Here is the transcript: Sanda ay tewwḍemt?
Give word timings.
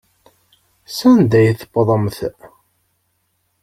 Sanda 0.97 1.35
ay 1.39 1.49
tewwḍemt? 1.59 2.17